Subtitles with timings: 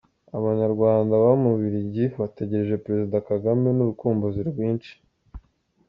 [0.37, 4.93] Abanyarwanda baba mu Bubuligi bategereje Perezida Kagame n’urukumbuzi rwinshi.